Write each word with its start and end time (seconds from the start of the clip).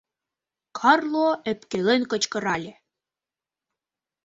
—Карло 0.79 1.27
ӧпкелен 1.49 2.01
кычкырале. 2.11 2.73